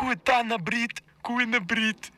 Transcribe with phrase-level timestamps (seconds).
[0.00, 2.08] Kuj ta nabrit, kuj nabrit.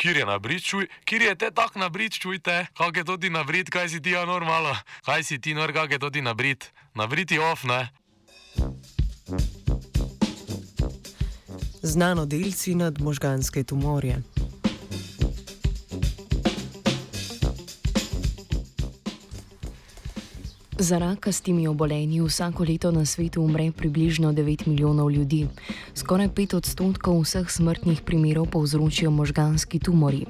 [0.00, 3.68] Kjer je nabrit, čuj, kjer je te tak nabrit, čujte, kak je to ti nabrit,
[3.68, 4.72] kaj si ti ja normalo,
[5.04, 7.90] kaj si ti nor, kak je to ti nabrit, nabrit je off, ne?
[11.82, 14.22] Znano delci nad možganske tumorje.
[20.80, 25.46] Za rakastimi obolenji vsako leto na svetu umre približno 9 milijonov ljudi.
[25.94, 30.26] Skoraj 5 odstotkov vseh smrtnih primerov povzročijo možganski tumori.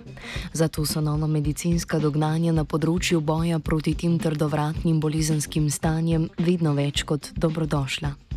[0.52, 7.02] Zato so nova medicinska dognanja na področju boja proti tem trdovratnim bolizenskim stanjem vedno več
[7.02, 8.27] kot dobrodošla.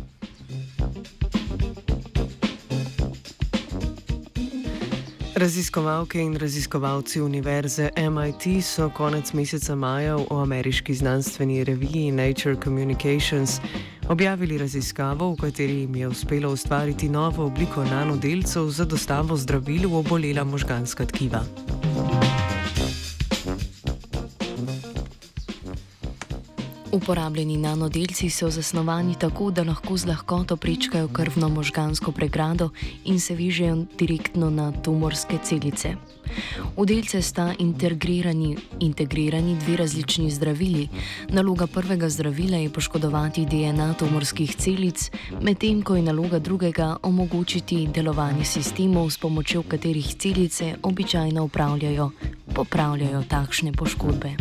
[5.34, 13.60] Raziskovalke in raziskovalci univerze MIT so konec meseca maja v ameriški znanstveni reviji Nature Communications
[14.08, 19.96] objavili raziskavo, v kateri jim je uspelo ustvariti novo obliko nanodelcev za dostavo zdravil v
[19.96, 21.44] obolela možganska tkiva.
[26.92, 32.68] Uporabljeni nanodelci so zasnovani tako, da lahko z lahkoto prečkajo krvno možgansko pregrado
[33.04, 35.94] in se vežejo direktno na tumorske celice.
[36.76, 40.88] V delce sta integrirani, integrirani dve različni zdravili.
[41.28, 48.44] Naloga prvega zdravila je poškodovati DNA tumorskih celic, medtem ko je naloga drugega omogočiti delovanje
[48.44, 52.10] sistemov, s pomočjo katerih celice običajno upravljajo,
[52.54, 54.36] popravljajo takšne poškodbe.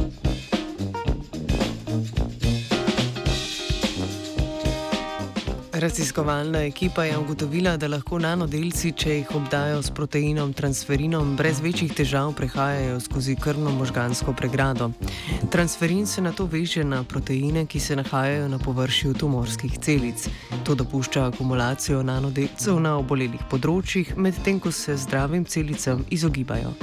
[5.81, 11.95] Raziskovalna ekipa je ugotovila, da lahko nanodelci, če jih obdajo s proteinom transferinom, brez večjih
[11.97, 14.91] težav prehajajo skozi krvno-možgansko pregrado.
[15.49, 20.27] Transferin se na to veže na proteine, ki se nahajajo na površju tumorskih celic.
[20.63, 26.77] To dopušča akumulacijo nanodelcev na obolelih področjih, medtem ko se zdravim celicam izogibajo.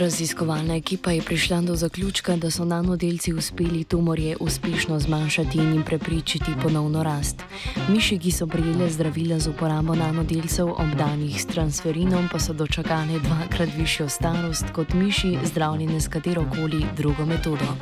[0.00, 5.82] Raziskovalna ekipa je prišla do zaključka, da so nanodelci uspeli tumorje uspešno zmanjšati in jim
[5.82, 7.42] preprečiti ponovno rast.
[7.88, 13.68] Miši, ki so prijele zdravila z uporabo nanodelcev obdanih s transferinom, pa so dočakali dvakrat
[13.76, 17.76] višjo starost kot miši, zdravljene s katero koli drugo metodo.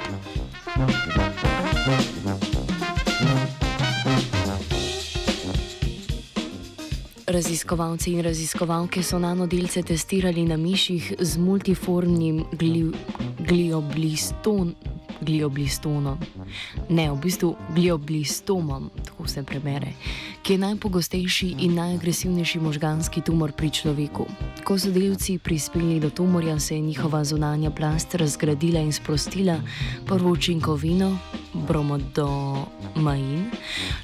[2.27, 2.48] Thank you.
[7.29, 12.93] Raziskovalci in raziskovalke so nanodelce testirali na miših z multiformnim gli
[13.39, 14.75] gliobliston
[15.21, 16.19] glioblistonom.
[16.89, 19.93] Ne, v bistvu glioblistomom, tako se prebere,
[20.43, 24.27] ki je najpogostejši in najagresivnejši možganski tumor pri človeku.
[24.65, 29.61] Ko so delci prispeli do tumorja, se je njihova zunanja plast razgradila in sprostila
[30.07, 31.19] prvo učinkovino,
[31.67, 33.51] bromodomain,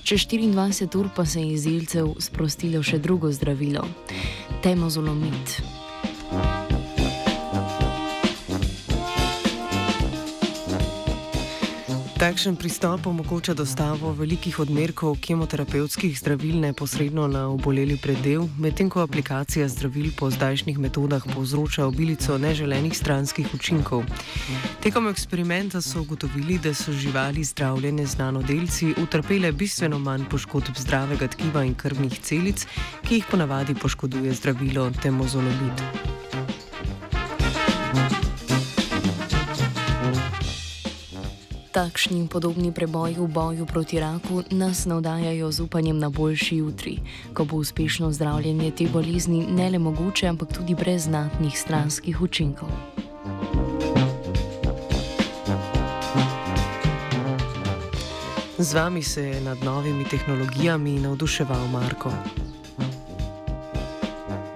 [0.02, 3.86] čez 24 ur pa se je iz delcev sprostilo še drugo zdravilo,
[4.62, 5.60] temozolomit.
[12.24, 19.68] Takšen pristop omogoča dostavo velikih odmerkov kemoterapevtskih zdravil neposredno na oboleli predel, medtem ko aplikacija
[19.68, 24.08] zdravil po zdajšnjih metodah povzroča obilico neželenih stranskih učinkov.
[24.80, 31.28] Tekom eksperimenta so ugotovili, da so živali zdravljene z nanodelci utrpele bistveno manj poškodb zdravega
[31.28, 32.64] tkiva in krvnih celic,
[33.04, 36.13] ki jih ponavadi poškoduje zdravilo temozolomid.
[41.74, 47.02] Takšni in podobni preboji v boju proti raku nas navdajajo z upanjem na boljši jutri,
[47.34, 52.70] ko bo uspešno zdravljenje te bolezni ne le mogoče, ampak tudi brez znatnih stranskih učinkov.
[58.58, 62.12] Z vami se je nad novimi tehnologijami navduševal Marko.